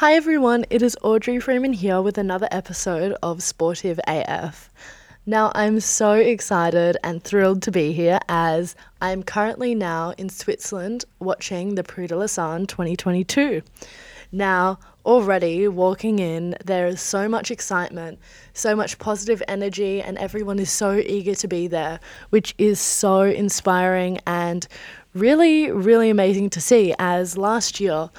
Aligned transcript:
Hi 0.00 0.12
everyone, 0.12 0.66
it 0.68 0.82
is 0.82 0.94
Audrey 1.02 1.40
Freeman 1.40 1.72
here 1.72 2.02
with 2.02 2.18
another 2.18 2.48
episode 2.50 3.16
of 3.22 3.42
Sportive 3.42 3.98
AF. 4.06 4.68
Now, 5.24 5.50
I'm 5.54 5.80
so 5.80 6.12
excited 6.12 6.98
and 7.02 7.24
thrilled 7.24 7.62
to 7.62 7.70
be 7.70 7.92
here 7.92 8.18
as 8.28 8.76
I'm 9.00 9.22
currently 9.22 9.74
now 9.74 10.12
in 10.18 10.28
Switzerland 10.28 11.06
watching 11.18 11.76
the 11.76 11.82
Prix 11.82 12.08
de 12.08 12.16
Lausanne 12.18 12.66
2022. 12.66 13.62
Now, 14.32 14.78
already 15.06 15.66
walking 15.66 16.18
in, 16.18 16.56
there 16.62 16.86
is 16.86 17.00
so 17.00 17.26
much 17.26 17.50
excitement, 17.50 18.18
so 18.52 18.76
much 18.76 18.98
positive 18.98 19.42
energy, 19.48 20.02
and 20.02 20.18
everyone 20.18 20.58
is 20.58 20.70
so 20.70 20.92
eager 20.96 21.34
to 21.36 21.48
be 21.48 21.68
there, 21.68 22.00
which 22.28 22.54
is 22.58 22.78
so 22.78 23.22
inspiring 23.22 24.18
and 24.26 24.68
really, 25.14 25.70
really 25.70 26.10
amazing 26.10 26.50
to 26.50 26.60
see. 26.60 26.94
As 26.98 27.38
last 27.38 27.80
year, 27.80 28.10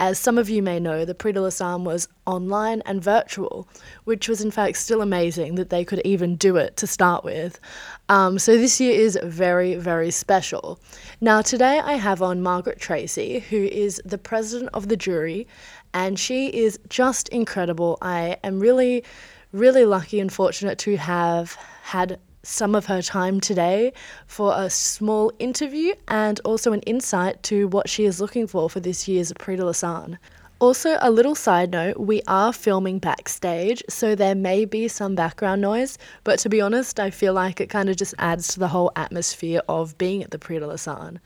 as 0.00 0.18
some 0.18 0.38
of 0.38 0.50
you 0.50 0.62
may 0.62 0.80
know, 0.80 1.04
the 1.04 1.14
Prix 1.14 1.32
de 1.32 1.40
Lausanne 1.40 1.84
was 1.84 2.08
online 2.26 2.82
and 2.84 3.02
virtual, 3.02 3.68
which 4.04 4.28
was 4.28 4.40
in 4.40 4.50
fact 4.50 4.76
still 4.76 5.00
amazing 5.00 5.54
that 5.54 5.70
they 5.70 5.84
could 5.84 6.02
even 6.04 6.36
do 6.36 6.56
it 6.56 6.76
to 6.78 6.86
start 6.86 7.24
with. 7.24 7.60
Um, 8.08 8.38
so 8.38 8.56
this 8.56 8.80
year 8.80 8.98
is 8.98 9.18
very, 9.22 9.76
very 9.76 10.10
special. 10.10 10.80
Now, 11.20 11.42
today 11.42 11.78
I 11.78 11.94
have 11.94 12.22
on 12.22 12.42
Margaret 12.42 12.80
Tracy, 12.80 13.40
who 13.50 13.64
is 13.64 14.02
the 14.04 14.18
president 14.18 14.70
of 14.74 14.88
the 14.88 14.96
jury, 14.96 15.46
and 15.92 16.18
she 16.18 16.48
is 16.48 16.78
just 16.88 17.28
incredible. 17.28 17.98
I 18.02 18.36
am 18.42 18.58
really, 18.58 19.04
really 19.52 19.84
lucky 19.84 20.18
and 20.18 20.32
fortunate 20.32 20.78
to 20.80 20.96
have 20.96 21.56
had 21.82 22.18
some 22.44 22.74
of 22.74 22.86
her 22.86 23.02
time 23.02 23.40
today 23.40 23.92
for 24.26 24.54
a 24.56 24.70
small 24.70 25.32
interview 25.38 25.94
and 26.08 26.40
also 26.44 26.72
an 26.72 26.80
insight 26.80 27.42
to 27.44 27.66
what 27.68 27.88
she 27.88 28.04
is 28.04 28.20
looking 28.20 28.46
for 28.46 28.70
for 28.70 28.80
this 28.80 29.08
year's 29.08 29.32
Prix 29.32 29.56
de 29.56 29.62
la 29.62 29.66
Lausanne. 29.66 30.18
Also, 30.64 30.96
a 31.02 31.10
little 31.10 31.34
side 31.34 31.72
note 31.72 32.00
we 32.00 32.22
are 32.26 32.50
filming 32.50 32.98
backstage, 32.98 33.82
so 33.86 34.14
there 34.14 34.34
may 34.34 34.64
be 34.64 34.88
some 34.88 35.14
background 35.14 35.60
noise, 35.60 35.98
but 36.24 36.38
to 36.38 36.48
be 36.48 36.58
honest, 36.58 36.98
I 36.98 37.10
feel 37.10 37.34
like 37.34 37.60
it 37.60 37.68
kind 37.68 37.90
of 37.90 37.98
just 37.98 38.14
adds 38.16 38.48
to 38.48 38.60
the 38.60 38.68
whole 38.68 38.90
atmosphere 38.96 39.60
of 39.68 39.98
being 39.98 40.22
at 40.22 40.30
the 40.30 40.38
Prix 40.38 40.60
de 40.60 40.66
Lausanne. 40.66 41.20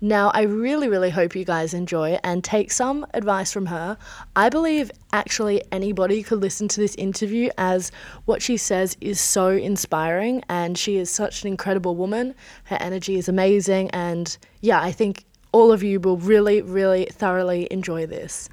Now, 0.00 0.30
I 0.32 0.44
really, 0.44 0.88
really 0.88 1.10
hope 1.10 1.36
you 1.36 1.44
guys 1.44 1.74
enjoy 1.74 2.18
and 2.24 2.42
take 2.42 2.72
some 2.72 3.06
advice 3.12 3.52
from 3.52 3.66
her. 3.66 3.98
I 4.34 4.48
believe 4.48 4.90
actually 5.12 5.62
anybody 5.70 6.22
could 6.22 6.40
listen 6.40 6.66
to 6.68 6.80
this 6.80 6.94
interview 6.94 7.50
as 7.58 7.92
what 8.24 8.40
she 8.40 8.56
says 8.56 8.96
is 9.02 9.20
so 9.20 9.48
inspiring, 9.50 10.42
and 10.48 10.78
she 10.78 10.96
is 10.96 11.10
such 11.10 11.42
an 11.42 11.48
incredible 11.48 11.94
woman. 11.94 12.34
Her 12.64 12.78
energy 12.80 13.16
is 13.16 13.28
amazing, 13.28 13.90
and 13.90 14.34
yeah, 14.62 14.80
I 14.80 14.92
think 14.92 15.26
all 15.52 15.72
of 15.72 15.82
you 15.82 15.98
will 15.98 16.18
really, 16.18 16.60
really 16.60 17.06
thoroughly 17.10 17.66
enjoy 17.70 18.06
this. 18.06 18.48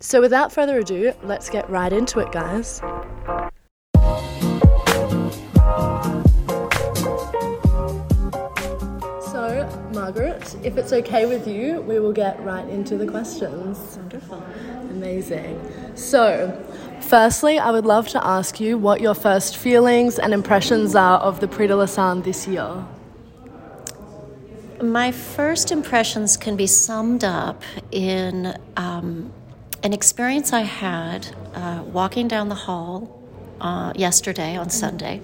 So, 0.00 0.20
without 0.20 0.52
further 0.52 0.78
ado, 0.78 1.12
let's 1.22 1.48
get 1.48 1.68
right 1.70 1.92
into 1.92 2.18
it, 2.20 2.30
guys. 2.30 2.80
So, 9.30 9.68
Margaret, 9.92 10.56
if 10.62 10.76
it's 10.76 10.92
okay 10.92 11.26
with 11.26 11.46
you, 11.46 11.80
we 11.82 11.98
will 11.98 12.12
get 12.12 12.42
right 12.44 12.68
into 12.68 12.96
the 12.96 13.06
questions. 13.06 13.96
Wonderful. 13.96 14.42
Amazing. 14.90 15.60
So, 15.94 16.62
firstly, 17.00 17.58
I 17.58 17.70
would 17.70 17.84
love 17.84 18.08
to 18.08 18.24
ask 18.24 18.60
you 18.60 18.78
what 18.78 19.00
your 19.00 19.14
first 19.14 19.56
feelings 19.56 20.18
and 20.18 20.32
impressions 20.32 20.94
are 20.94 21.18
of 21.18 21.40
the 21.40 21.48
Prix 21.48 21.68
de 21.68 21.74
la 21.74 21.80
Lausanne 21.80 22.22
this 22.22 22.46
year. 22.46 22.84
My 24.82 25.12
first 25.12 25.72
impressions 25.72 26.36
can 26.36 26.56
be 26.56 26.66
summed 26.66 27.24
up 27.24 27.62
in 27.90 28.56
um, 28.76 29.32
an 29.84 29.92
experience 29.92 30.54
I 30.54 30.62
had 30.62 31.28
uh, 31.54 31.84
walking 31.84 32.26
down 32.26 32.48
the 32.48 32.54
hall 32.54 33.22
uh, 33.60 33.92
yesterday 33.94 34.56
on 34.56 34.70
Sunday 34.70 35.20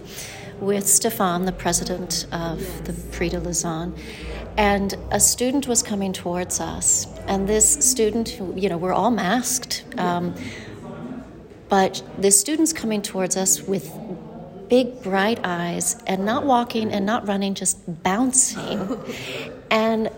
with 0.60 0.86
Stefan, 0.86 1.46
the 1.46 1.52
president 1.52 2.26
of 2.30 2.58
the 2.84 2.92
Prix 3.10 3.30
de 3.30 3.40
Lausanne, 3.40 3.94
and 4.58 4.94
a 5.10 5.18
student 5.18 5.66
was 5.66 5.82
coming 5.82 6.12
towards 6.12 6.60
us. 6.60 7.06
And 7.26 7.48
this 7.48 7.72
student, 7.90 8.28
who, 8.28 8.54
you 8.54 8.68
know, 8.68 8.76
we're 8.76 8.92
all 8.92 9.10
masked, 9.10 9.84
um, 9.96 10.34
but 11.70 12.02
this 12.18 12.38
student's 12.38 12.74
coming 12.74 13.00
towards 13.00 13.38
us 13.38 13.62
with 13.62 13.90
big 14.68 15.02
bright 15.02 15.40
eyes 15.42 15.96
and 16.06 16.26
not 16.26 16.44
walking 16.44 16.92
and 16.92 17.06
not 17.06 17.26
running 17.26 17.54
just 17.54 17.78
bouncing 18.02 19.00
and 19.70 20.10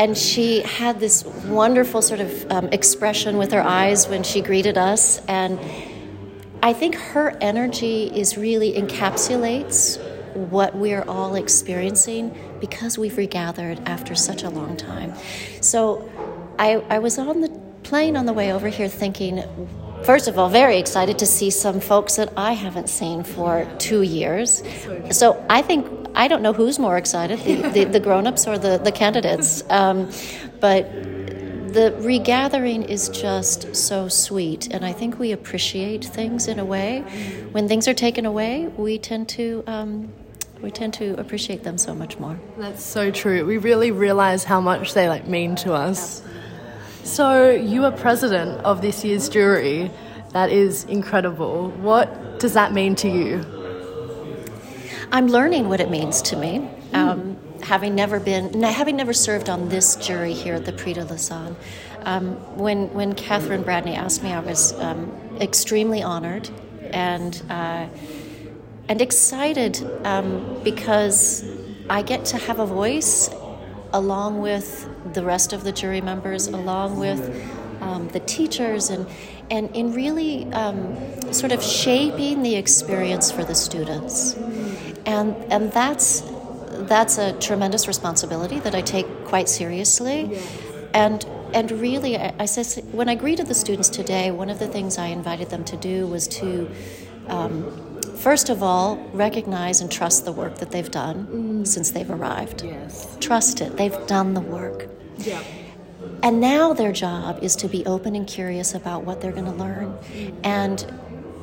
and 0.00 0.16
she 0.16 0.62
had 0.62 0.98
this 0.98 1.24
wonderful 1.44 2.00
sort 2.00 2.20
of 2.20 2.50
um, 2.50 2.68
expression 2.68 3.36
with 3.36 3.52
her 3.52 3.60
eyes 3.62 4.08
when 4.08 4.22
she 4.22 4.40
greeted 4.40 4.78
us 4.78 5.20
and 5.26 5.60
i 6.62 6.72
think 6.72 6.94
her 6.94 7.36
energy 7.42 8.04
is 8.06 8.38
really 8.38 8.72
encapsulates 8.72 10.02
what 10.34 10.74
we're 10.74 11.02
all 11.02 11.34
experiencing 11.34 12.34
because 12.60 12.96
we've 12.96 13.18
regathered 13.18 13.78
after 13.86 14.14
such 14.14 14.42
a 14.42 14.48
long 14.48 14.74
time 14.74 15.12
so 15.60 16.10
i, 16.58 16.76
I 16.88 16.98
was 16.98 17.18
on 17.18 17.42
the 17.42 17.50
plane 17.82 18.16
on 18.16 18.24
the 18.24 18.32
way 18.32 18.52
over 18.52 18.68
here 18.68 18.88
thinking 18.88 19.44
First 20.04 20.28
of 20.28 20.38
all, 20.38 20.48
very 20.48 20.78
excited 20.78 21.18
to 21.18 21.26
see 21.26 21.50
some 21.50 21.78
folks 21.78 22.16
that 22.16 22.32
I 22.34 22.54
haven't 22.54 22.88
seen 22.88 23.22
for 23.22 23.70
two 23.78 24.00
years. 24.00 24.62
So 25.10 25.44
I 25.50 25.60
think 25.60 25.99
I 26.20 26.28
don't 26.28 26.42
know 26.42 26.52
who's 26.52 26.78
more 26.78 26.98
excited, 26.98 27.38
the, 27.40 27.70
the, 27.70 27.84
the 27.84 28.00
grown-ups 28.00 28.46
or 28.46 28.58
the, 28.58 28.76
the 28.76 28.92
candidates. 28.92 29.64
Um, 29.70 30.10
but 30.60 30.92
the 31.72 31.96
regathering 32.00 32.82
is 32.82 33.08
just 33.08 33.74
so 33.74 34.06
sweet, 34.08 34.68
and 34.70 34.84
I 34.84 34.92
think 34.92 35.18
we 35.18 35.32
appreciate 35.32 36.04
things 36.04 36.46
in 36.46 36.58
a 36.58 36.64
way. 36.64 37.00
When 37.52 37.68
things 37.68 37.88
are 37.88 37.94
taken 37.94 38.26
away, 38.26 38.66
we 38.76 38.98
tend 38.98 39.30
to 39.30 39.64
um, 39.66 40.12
we 40.60 40.70
tend 40.70 40.92
to 40.94 41.18
appreciate 41.18 41.62
them 41.62 41.78
so 41.78 41.94
much 41.94 42.18
more. 42.18 42.38
That's 42.58 42.84
so 42.84 43.10
true. 43.10 43.46
We 43.46 43.56
really 43.56 43.90
realize 43.90 44.44
how 44.44 44.60
much 44.60 44.92
they 44.92 45.08
like 45.08 45.26
mean 45.26 45.56
to 45.64 45.72
us. 45.72 46.22
So 47.02 47.50
you 47.50 47.86
are 47.86 47.92
president 47.92 48.60
of 48.60 48.82
this 48.82 49.02
year's 49.06 49.30
jury. 49.30 49.90
That 50.32 50.50
is 50.50 50.84
incredible. 50.84 51.70
What 51.70 52.40
does 52.40 52.52
that 52.52 52.74
mean 52.74 52.94
to 52.96 53.08
you? 53.08 53.59
I'm 55.12 55.26
learning 55.26 55.68
what 55.68 55.80
it 55.80 55.90
means 55.90 56.22
to 56.22 56.36
me. 56.36 56.68
Mm. 56.92 57.36
Having 57.62 57.94
never 57.94 58.18
been, 58.20 58.62
having 58.62 58.96
never 58.96 59.12
served 59.12 59.50
on 59.50 59.68
this 59.68 59.96
jury 59.96 60.32
here 60.32 60.54
at 60.54 60.64
the 60.64 60.72
Prix 60.72 60.94
de 60.94 61.04
Lausanne, 61.04 61.56
um, 62.02 62.36
when 62.56 62.92
when 62.94 63.14
Kathryn 63.14 63.62
Bradney 63.64 63.96
asked 63.96 64.22
me, 64.22 64.32
I 64.32 64.40
was 64.40 64.72
um, 64.80 65.12
extremely 65.40 66.02
honored 66.02 66.48
and 66.90 67.42
uh, 67.50 67.86
and 68.88 69.00
excited 69.00 69.82
um, 70.04 70.60
because 70.64 71.44
I 71.88 72.02
get 72.02 72.24
to 72.26 72.38
have 72.38 72.58
a 72.58 72.66
voice 72.66 73.30
along 73.92 74.40
with 74.40 74.88
the 75.12 75.24
rest 75.24 75.52
of 75.52 75.64
the 75.64 75.72
jury 75.72 76.00
members, 76.00 76.46
along 76.46 76.98
with 76.98 77.20
um, 77.80 78.08
the 78.08 78.20
teachers, 78.20 78.90
and 78.90 79.06
and 79.50 79.74
in 79.74 79.92
really 79.92 80.50
um, 80.52 80.96
sort 81.32 81.52
of 81.52 81.62
shaping 81.62 82.42
the 82.42 82.54
experience 82.54 83.30
for 83.30 83.44
the 83.44 83.54
students, 83.54 84.34
and 85.06 85.34
and 85.52 85.72
that's 85.72 86.22
that's 86.88 87.18
a 87.18 87.32
tremendous 87.38 87.86
responsibility 87.86 88.58
that 88.60 88.74
I 88.74 88.80
take 88.80 89.06
quite 89.24 89.48
seriously, 89.48 90.38
and 90.94 91.24
and 91.52 91.70
really, 91.72 92.16
I, 92.16 92.34
I 92.38 92.44
said 92.46 92.84
when 92.92 93.08
I 93.08 93.14
greeted 93.14 93.46
the 93.46 93.54
students 93.54 93.88
today, 93.88 94.30
one 94.30 94.50
of 94.50 94.58
the 94.58 94.68
things 94.68 94.98
I 94.98 95.06
invited 95.06 95.50
them 95.50 95.64
to 95.64 95.76
do 95.76 96.06
was 96.06 96.28
to 96.28 96.70
um, 97.28 97.90
first 98.20 98.50
of 98.50 98.62
all, 98.62 98.96
recognize 99.12 99.80
and 99.80 99.90
trust 99.90 100.24
the 100.24 100.32
work 100.32 100.56
that 100.58 100.70
they've 100.70 100.90
done 100.90 101.26
mm. 101.26 101.66
since 101.66 101.90
they've 101.90 102.10
arrived. 102.10 102.62
Yes. 102.62 103.16
Trust 103.18 103.60
it. 103.60 103.76
They've 103.76 104.06
done 104.06 104.34
the 104.34 104.40
work. 104.40 104.88
Yeah. 105.18 105.42
And 106.22 106.40
now 106.40 106.74
their 106.74 106.92
job 106.92 107.38
is 107.42 107.56
to 107.56 107.68
be 107.68 107.84
open 107.86 108.14
and 108.14 108.26
curious 108.26 108.74
about 108.74 109.04
what 109.04 109.20
they're 109.20 109.32
going 109.32 109.46
to 109.46 109.52
learn 109.52 109.96
and 110.44 110.78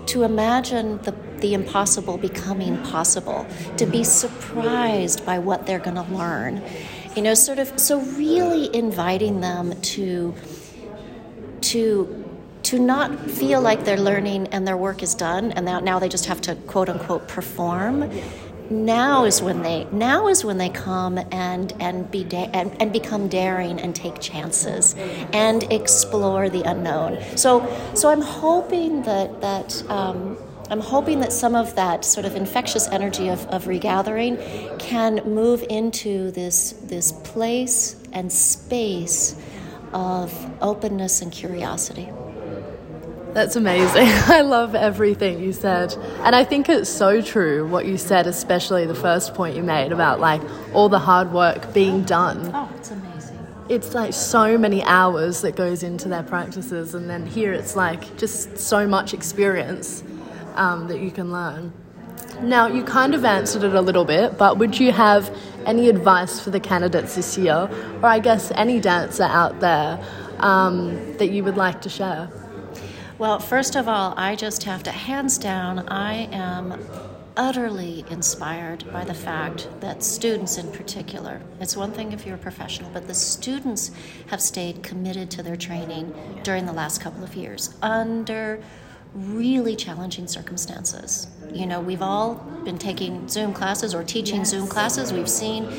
to 0.07 0.23
imagine 0.23 0.99
the, 0.99 1.15
the 1.41 1.53
impossible 1.53 2.17
becoming 2.17 2.77
possible, 2.83 3.45
to 3.77 3.85
be 3.85 4.03
surprised 4.03 5.25
by 5.25 5.39
what 5.39 5.65
they're 5.65 5.79
going 5.79 5.95
to 5.95 6.13
learn. 6.13 6.61
You 7.15 7.21
know, 7.23 7.33
sort 7.33 7.59
of, 7.59 7.79
so 7.79 7.99
really 8.01 8.73
inviting 8.75 9.41
them 9.41 9.79
to 9.81 10.35
to 11.61 12.23
to 12.63 12.79
not 12.79 13.31
feel 13.31 13.61
like 13.61 13.85
they're 13.85 13.97
learning 13.97 14.47
and 14.47 14.67
their 14.67 14.77
work 14.77 15.01
is 15.01 15.15
done 15.15 15.51
and 15.53 15.65
now, 15.65 15.79
now 15.79 15.99
they 15.99 16.09
just 16.09 16.25
have 16.25 16.41
to 16.41 16.53
quote 16.53 16.89
unquote 16.89 17.27
perform 17.27 18.11
now 18.69 19.23
is 19.23 19.41
when 19.41 19.61
they 19.61 19.85
now 19.91 20.27
is 20.27 20.43
when 20.43 20.57
they 20.57 20.69
come 20.69 21.17
and 21.31 21.73
and 21.79 22.11
be 22.11 22.23
da- 22.23 22.49
and, 22.53 22.75
and 22.81 22.91
become 22.91 23.27
daring 23.27 23.79
and 23.79 23.95
take 23.95 24.19
chances 24.19 24.95
and 25.33 25.63
explore 25.71 26.49
the 26.49 26.61
unknown 26.63 27.17
so 27.37 27.65
so 27.93 28.09
i'm 28.09 28.21
hoping 28.21 29.01
that 29.03 29.39
that 29.41 29.89
um, 29.89 30.37
I'm 30.69 30.81
hoping 30.81 31.21
that 31.21 31.31
some 31.31 31.55
of 31.55 31.75
that 31.75 32.03
sort 32.03 32.25
of 32.25 32.35
infectious 32.35 32.87
energy 32.89 33.29
of, 33.29 33.45
of 33.47 33.67
regathering 33.67 34.37
can 34.79 35.15
move 35.23 35.63
into 35.69 36.31
this, 36.31 36.73
this 36.83 37.13
place 37.13 37.95
and 38.11 38.31
space 38.31 39.35
of 39.93 40.33
openness 40.61 41.21
and 41.21 41.31
curiosity. 41.31 42.09
That's 43.33 43.55
amazing. 43.55 44.07
I 44.33 44.41
love 44.41 44.75
everything 44.75 45.39
you 45.39 45.53
said. 45.53 45.93
And 46.23 46.35
I 46.35 46.43
think 46.43 46.67
it's 46.67 46.89
so 46.89 47.21
true 47.21 47.65
what 47.67 47.85
you 47.85 47.97
said, 47.97 48.27
especially 48.27 48.85
the 48.85 48.95
first 48.95 49.33
point 49.35 49.55
you 49.55 49.63
made 49.63 49.93
about 49.93 50.19
like 50.19 50.41
all 50.73 50.89
the 50.89 50.99
hard 50.99 51.31
work 51.31 51.73
being 51.73 52.03
done. 52.03 52.51
Oh, 52.53 52.69
it's 52.75 52.91
amazing. 52.91 53.37
It's 53.69 53.93
like 53.93 54.13
so 54.13 54.57
many 54.57 54.83
hours 54.83 55.41
that 55.41 55.55
goes 55.55 55.83
into 55.83 56.07
their 56.09 56.23
practices, 56.23 56.95
and 56.95 57.09
then 57.09 57.25
here 57.27 57.53
it's 57.53 57.75
like 57.75 58.17
just 58.17 58.57
so 58.57 58.87
much 58.87 59.13
experience 59.13 60.03
um, 60.57 60.87
that 60.87 60.99
you 60.99 61.11
can 61.11 61.31
learn. 61.31 61.71
Now, 62.41 62.67
you 62.67 62.83
kind 62.83 63.15
of 63.15 63.25
answered 63.25 63.63
it 63.63 63.73
a 63.73 63.81
little 63.81 64.05
bit, 64.05 64.37
but 64.37 64.57
would 64.57 64.79
you 64.79 64.91
have 64.91 65.35
any 65.65 65.89
advice 65.89 66.39
for 66.39 66.51
the 66.51 66.59
candidates 66.59 67.15
this 67.15 67.37
year, 67.37 67.69
or 68.01 68.05
I 68.05 68.19
guess 68.19 68.51
any 68.55 68.79
dancer 68.79 69.23
out 69.23 69.59
there 69.59 69.99
um, 70.39 71.17
that 71.17 71.31
you 71.31 71.43
would 71.43 71.57
like 71.57 71.81
to 71.81 71.89
share? 71.89 72.29
Well, 73.17 73.39
first 73.39 73.75
of 73.75 73.87
all, 73.87 74.13
I 74.15 74.35
just 74.35 74.63
have 74.65 74.83
to, 74.83 74.91
hands 74.91 75.39
down, 75.39 75.87
I 75.89 76.27
am 76.31 76.79
utterly 77.35 78.05
inspired 78.09 78.83
by 78.91 79.03
the 79.03 79.13
fact 79.13 79.67
that 79.79 80.03
students 80.03 80.57
in 80.57 80.71
particular, 80.71 81.41
it's 81.59 81.75
one 81.75 81.91
thing 81.91 82.11
if 82.11 82.25
you're 82.25 82.35
a 82.35 82.39
professional, 82.39 82.89
but 82.91 83.07
the 83.07 83.13
students 83.13 83.91
have 84.27 84.41
stayed 84.41 84.83
committed 84.83 85.31
to 85.31 85.43
their 85.43 85.55
training 85.55 86.13
during 86.43 86.65
the 86.65 86.73
last 86.73 87.01
couple 87.01 87.23
of 87.23 87.35
years 87.35 87.75
under 87.81 88.59
really 89.13 89.75
challenging 89.75 90.27
circumstances. 90.27 91.27
You 91.53 91.65
know, 91.65 91.79
we've 91.79 92.01
all 92.01 92.35
been 92.63 92.77
taking 92.77 93.27
Zoom 93.27 93.53
classes 93.53 93.93
or 93.95 94.03
teaching 94.03 94.39
yes. 94.39 94.49
Zoom 94.49 94.67
classes. 94.67 95.13
We've 95.13 95.29
seen, 95.29 95.71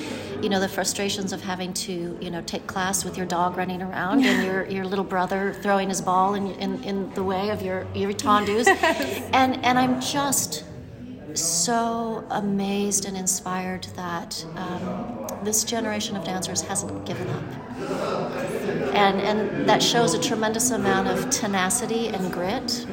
you 0.43 0.49
know, 0.49 0.61
the 0.61 0.69
frustrations 0.69 1.33
of 1.33 1.43
having 1.43 1.73
to, 1.75 2.19
you 2.21 2.31
know, 2.31 2.43
take 2.43 2.67
class 2.67 3.05
with 3.05 3.17
your 3.17 3.27
dog 3.27 3.57
running 3.57 3.83
around 3.83 4.25
and 4.25 4.45
your, 4.45 4.67
your 4.67 4.85
little 4.85 5.05
brother 5.05 5.55
throwing 5.63 5.89
his 5.89 6.01
ball 6.01 6.35
in, 6.35 6.49
in, 6.53 6.83
in 6.85 7.15
the 7.15 7.23
way 7.23 7.51
of 7.51 7.63
your, 7.63 7.87
your 7.95 8.13
tendus. 8.15 8.67
and, 9.33 9.65
and 9.65 9.79
I'm 9.79 10.01
just 10.01 10.65
so 11.35 12.25
amazed 12.31 13.05
and 13.05 13.17
inspired 13.17 13.85
that 13.97 14.45
um, 14.57 15.27
this 15.45 15.65
generation 15.65 16.17
of 16.17 16.25
dancers 16.25 16.63
hasn't 16.63 17.05
given 17.05 17.29
up. 17.31 17.45
And, 18.95 19.21
and 19.21 19.69
that 19.69 19.83
shows 19.83 20.15
a 20.15 20.21
tremendous 20.21 20.71
amount 20.71 21.09
of 21.09 21.31
tenacity 21.31 22.09
and 22.09 22.33
grit. 22.33 22.87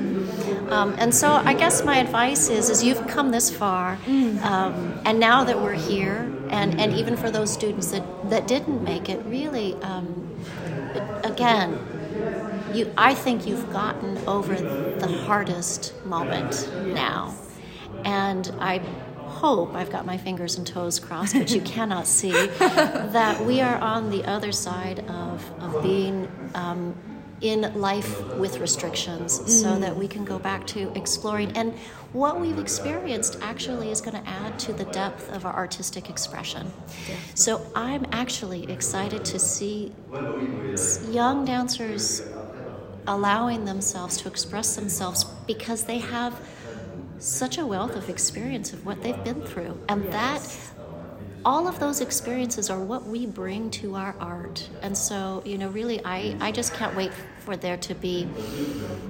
Um, 0.69 0.95
and 0.97 1.13
so 1.13 1.31
I 1.31 1.53
guess 1.53 1.83
my 1.83 1.97
advice 1.97 2.49
is, 2.49 2.69
is 2.69 2.83
you've 2.83 3.07
come 3.07 3.31
this 3.31 3.49
far, 3.49 3.97
um, 4.07 4.99
and 5.05 5.19
now 5.19 5.43
that 5.43 5.59
we're 5.59 5.73
here, 5.73 6.31
and, 6.49 6.79
and 6.79 6.93
even 6.93 7.17
for 7.17 7.31
those 7.31 7.51
students 7.51 7.91
that, 7.91 8.29
that 8.29 8.47
didn't 8.47 8.83
make 8.83 9.09
it, 9.09 9.23
really, 9.25 9.73
um, 9.75 10.35
again, 11.23 11.79
you, 12.73 12.91
I 12.97 13.13
think 13.13 13.47
you've 13.47 13.71
gotten 13.71 14.17
over 14.27 14.55
the 14.55 15.07
hardest 15.25 15.93
moment 16.05 16.69
now. 16.85 17.33
And 18.06 18.50
I 18.60 18.78
hope, 19.25 19.75
I've 19.75 19.92
got 19.92 20.06
my 20.06 20.18
fingers 20.18 20.57
and 20.57 20.66
toes 20.66 21.00
crossed, 21.00 21.34
but 21.34 21.52
you 21.52 21.62
cannot 21.62 22.07
see, 22.07 22.31
that 22.57 23.44
we 23.46 23.60
are 23.62 23.78
on 23.78 24.10
the 24.10 24.24
other 24.24 24.52
side 24.52 25.00
of, 25.10 25.52
of 25.60 25.84
being 25.84 26.30
um, 26.54 26.96
in 27.42 27.62
life 27.80 28.34
with 28.36 28.60
restrictions 28.60 29.40
mm. 29.40 29.50
so 29.50 29.78
that 29.78 29.96
we 29.96 30.07
can 30.07 30.24
go 30.24 30.40
back 30.40 30.66
to 30.68 30.92
exploring. 30.96 31.52
And 31.57 31.74
what 32.13 32.40
we've 32.40 32.57
experienced 32.57 33.38
actually 33.42 33.92
is 33.92 34.00
going 34.00 34.22
to 34.22 34.30
add 34.30 34.57
to 34.60 34.74
the 34.74 34.86
depth 34.86 35.30
of 35.31 35.46
our 35.46 35.54
artistic 35.54 36.10
expression. 36.10 36.72
So 37.34 37.66
I'm 37.75 38.06
actually 38.12 38.72
excited 38.72 39.25
to 39.25 39.40
see 39.40 39.92
young 41.12 41.44
dancers 41.46 42.22
allowing 43.07 43.66
themselves 43.66 44.18
to 44.18 44.28
express 44.28 44.75
themselves 44.75 45.25
because 45.46 45.84
they 45.84 46.00
have 46.00 46.40
such 47.19 47.57
a 47.57 47.65
wealth 47.65 47.95
of 47.95 48.09
experience 48.09 48.73
of 48.73 48.85
what 48.85 49.01
they've 49.01 49.23
been 49.23 49.41
through. 49.44 49.79
And 49.89 50.03
yes. 50.06 50.71
All 51.45 51.68
of 51.68 51.80
those 51.80 52.01
experiences 52.01 52.71
are 52.71 52.80
what 52.80 53.06
we 53.06 53.27
bring 53.27 53.69
to 53.69 53.95
our 53.95 54.15
art. 54.19 54.68
And 54.81 54.97
so, 54.97 55.44
you 55.45 55.59
know, 55.59 55.69
really, 55.69 56.03
I, 56.03 56.36
I 56.42 56.51
just 56.51 56.74
can't 56.74 56.95
wait 56.95 57.12
for 57.38 57.56
there 57.56 57.77
to 57.77 57.94
be 57.94 58.27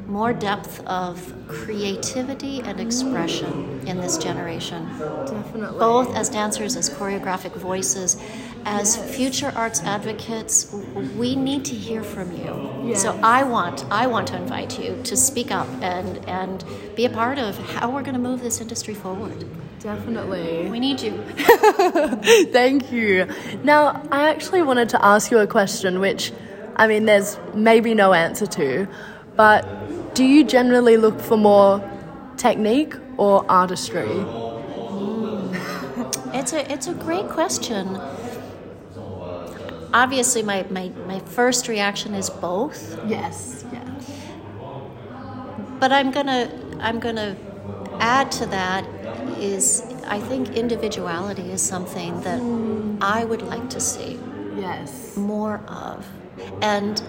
more 0.05 0.33
depth 0.33 0.85
of 0.85 1.33
creativity 1.47 2.59
and 2.59 2.81
expression 2.81 3.79
in 3.87 4.01
this 4.01 4.17
generation. 4.17 4.85
Definitely. 4.99 5.79
Both 5.79 6.13
as 6.13 6.27
dancers, 6.27 6.75
as 6.75 6.89
choreographic 6.89 7.53
voices, 7.53 8.21
as 8.65 8.97
yes. 8.97 9.15
future 9.15 9.53
arts 9.55 9.81
advocates, 9.83 10.73
we 11.15 11.37
need 11.37 11.63
to 11.65 11.75
hear 11.75 12.03
from 12.03 12.35
you. 12.35 12.89
Yes. 12.89 13.01
So 13.01 13.17
I 13.23 13.43
want 13.43 13.85
I 13.89 14.07
want 14.07 14.27
to 14.27 14.35
invite 14.35 14.77
you 14.77 14.99
to 15.03 15.15
speak 15.15 15.51
up 15.51 15.67
and 15.81 16.17
and 16.27 16.65
be 16.95 17.05
a 17.05 17.09
part 17.09 17.39
of 17.39 17.57
how 17.57 17.89
we're 17.89 18.03
going 18.03 18.15
to 18.15 18.19
move 18.19 18.41
this 18.41 18.59
industry 18.59 18.93
forward. 18.93 19.45
Definitely. 19.79 20.69
We 20.69 20.79
need 20.79 21.01
you. 21.01 21.21
Thank 22.51 22.91
you. 22.91 23.27
Now, 23.63 24.01
I 24.11 24.29
actually 24.29 24.63
wanted 24.63 24.89
to 24.89 25.05
ask 25.05 25.31
you 25.31 25.37
a 25.39 25.47
question, 25.47 25.99
which, 25.99 26.31
I 26.75 26.87
mean, 26.87 27.05
there's 27.05 27.37
maybe 27.53 27.93
no 27.93 28.13
answer 28.13 28.47
to, 28.47 28.87
but 29.35 29.63
do 30.15 30.23
you 30.23 30.43
generally 30.43 30.97
look 30.97 31.19
for 31.19 31.37
more 31.37 31.83
technique 32.37 32.95
or 33.17 33.45
artistry? 33.49 34.07
Mm. 34.07 35.53
It's 36.33 36.53
a 36.53 36.71
it's 36.71 36.87
a 36.87 36.93
great 36.93 37.27
question. 37.29 37.99
Obviously, 39.93 40.43
my, 40.43 40.65
my, 40.69 40.89
my 41.07 41.19
first 41.19 41.69
reaction 41.69 42.13
is 42.15 42.29
both. 42.29 42.99
Yes. 43.07 43.63
Yeah. 43.71 43.95
But 45.79 45.93
I'm 45.93 46.11
gonna 46.11 46.51
I'm 46.79 46.99
gonna 46.99 47.37
add 47.99 48.31
to 48.33 48.45
that 48.47 48.85
is 49.45 49.83
I 50.07 50.19
think 50.19 50.55
individuality 50.55 51.51
is 51.51 51.61
something 51.61 52.21
that 52.21 52.39
mm. 52.41 52.97
I 53.01 53.25
would 53.25 53.41
like 53.41 53.69
to 53.71 53.79
see 53.79 54.19
yes 54.57 55.15
more 55.17 55.57
of 55.67 56.07
and 56.61 57.01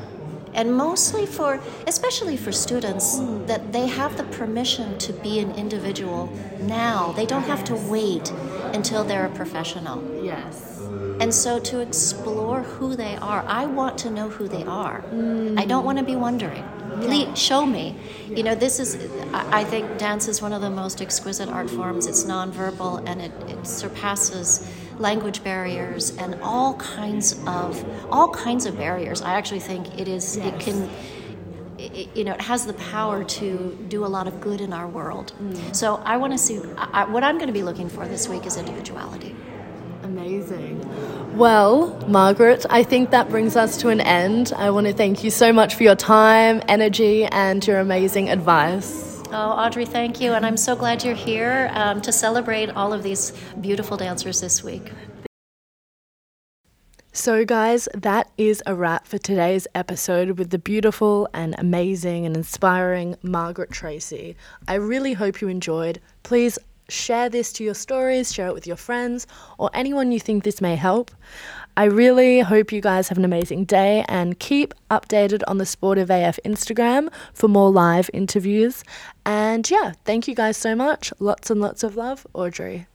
and 0.55 0.75
mostly 0.75 1.27
for 1.27 1.61
especially 1.87 2.37
for 2.37 2.53
students 2.53 3.19
mm. 3.19 3.47
that 3.47 3.73
they 3.73 3.87
have 3.87 4.17
the 4.17 4.25
permission 4.25 4.99
to 4.99 5.12
be 5.12 5.38
an 5.38 5.53
individual 5.53 6.27
now 6.61 7.12
they 7.12 7.27
don't 7.27 7.47
yes. 7.47 7.50
have 7.50 7.65
to 7.65 7.77
wait 7.91 8.31
until 8.73 9.05
they're 9.05 9.27
a 9.27 9.35
professional 9.35 9.99
yes 10.25 10.81
and 11.21 11.33
so 11.33 11.59
to 11.59 11.81
explore 11.81 12.62
who 12.62 12.97
they 12.97 13.17
are 13.17 13.44
i 13.47 13.65
want 13.65 13.97
to 13.99 14.11
know 14.11 14.29
who 14.29 14.49
they 14.49 14.65
are 14.65 15.03
mm. 15.03 15.59
i 15.59 15.65
don't 15.65 15.85
want 15.85 15.99
to 15.99 16.05
be 16.05 16.17
wondering 16.17 16.65
please 17.00 17.38
show 17.38 17.66
me. 17.66 17.96
You 18.28 18.43
know 18.43 18.54
this 18.54 18.81
is 18.81 18.96
i 19.32 19.62
think 19.64 19.99
dance 19.99 20.28
is 20.28 20.42
one 20.42 20.52
of 20.52 20.61
the 20.61 20.71
most 20.71 21.00
exquisite 21.00 21.49
art 21.49 21.71
forms. 21.71 22.06
It's 22.06 22.25
nonverbal 22.25 23.06
and 23.06 23.21
it, 23.21 23.32
it 23.49 23.66
surpasses 23.66 24.68
language 24.99 25.44
barriers 25.44 26.16
and 26.16 26.37
all 26.42 26.75
kinds 26.75 27.32
of 27.47 27.85
all 28.11 28.28
kinds 28.28 28.66
of 28.66 28.76
barriers. 28.76 29.23
I 29.23 29.35
actually 29.35 29.61
think 29.61 29.99
it 29.99 30.09
is 30.09 30.37
yes. 30.37 30.47
it 30.47 30.61
can 30.61 30.90
it, 31.78 32.16
you 32.16 32.25
know 32.25 32.32
it 32.32 32.40
has 32.40 32.66
the 32.66 32.75
power 32.75 33.25
to 33.25 33.78
do 33.88 34.04
a 34.04 34.09
lot 34.09 34.26
of 34.26 34.40
good 34.40 34.61
in 34.61 34.73
our 34.73 34.88
world. 34.88 35.32
Mm. 35.40 35.76
so 35.76 35.97
i 36.04 36.16
want 36.16 36.32
to 36.32 36.38
see 36.38 36.61
I, 36.76 37.04
what 37.04 37.23
i'm 37.23 37.37
going 37.37 37.49
to 37.49 37.52
be 37.52 37.62
looking 37.62 37.88
for 37.88 38.09
this 38.09 38.28
week 38.28 38.47
is 38.47 38.56
individuality 38.56 39.35
Amazing. 40.16 41.37
Well, 41.37 41.94
Margaret, 42.08 42.64
I 42.70 42.82
think 42.82 43.11
that 43.11 43.28
brings 43.28 43.54
us 43.54 43.76
to 43.82 43.90
an 43.90 44.00
end. 44.00 44.54
I 44.56 44.70
want 44.70 44.87
to 44.87 44.94
thank 44.94 45.23
you 45.23 45.30
so 45.30 45.52
much 45.52 45.75
for 45.75 45.82
your 45.82 45.94
time, 45.94 46.62
energy, 46.68 47.26
and 47.26 47.64
your 47.66 47.80
amazing 47.80 48.30
advice. 48.30 49.23
Oh, 49.30 49.50
Audrey, 49.50 49.85
thank 49.85 50.18
you. 50.18 50.32
And 50.32 50.46
I'm 50.46 50.56
so 50.56 50.75
glad 50.75 51.04
you're 51.04 51.14
here 51.14 51.70
um, 51.75 52.00
to 52.00 52.12
celebrate 52.12 52.70
all 52.70 52.94
of 52.94 53.02
these 53.02 53.32
beautiful 53.61 53.99
dancers 53.99 54.40
this 54.40 54.64
week. 54.64 54.90
So, 57.12 57.44
guys, 57.44 57.87
that 57.92 58.30
is 58.38 58.62
a 58.64 58.75
wrap 58.75 59.06
for 59.06 59.18
today's 59.18 59.66
episode 59.75 60.38
with 60.38 60.49
the 60.49 60.58
beautiful 60.58 61.28
and 61.35 61.54
amazing 61.58 62.25
and 62.25 62.35
inspiring 62.35 63.16
Margaret 63.23 63.70
Tracy. 63.70 64.37
I 64.66 64.75
really 64.76 65.12
hope 65.12 65.42
you 65.42 65.49
enjoyed. 65.49 66.00
Please 66.23 66.58
share 66.88 67.28
this 67.28 67.52
to 67.55 67.64
your 67.64 67.75
stories, 67.75 68.33
share 68.33 68.49
it 68.49 68.55
with 68.55 68.66
your 68.66 68.76
friends, 68.76 69.26
or 69.59 69.71
anyone 69.75 70.12
you 70.12 70.21
think 70.21 70.45
this 70.45 70.61
may 70.61 70.76
help. 70.76 71.11
I 71.76 71.85
really 71.85 72.40
hope 72.40 72.73
you 72.73 72.81
guys 72.81 73.09
have 73.09 73.19
an 73.19 73.25
amazing 73.25 73.66
day 73.66 74.05
and 74.09 74.38
keep 74.38 74.73
updated 74.90 75.43
on 75.47 75.59
the 75.59 75.66
Sportive 75.66 76.11
AF 76.11 76.38
Instagram 76.45 77.12
for 77.35 77.49
more 77.49 77.71
live 77.71 78.09
interviews. 78.14 78.83
And 79.26 79.71
yeah, 79.71 79.93
thank 80.05 80.26
you 80.26 80.35
guys 80.35 80.57
so 80.57 80.75
much. 80.75 81.12
Lots 81.19 81.50
and 81.50 81.61
lots 81.61 81.83
of 81.83 81.97
love, 81.97 82.26
Audrey. 82.33 82.87